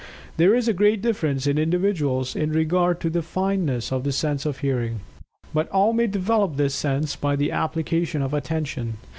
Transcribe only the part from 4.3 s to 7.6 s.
of Hearing. But all may develop this sense by the